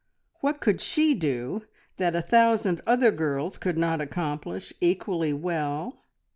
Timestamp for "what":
0.39-0.59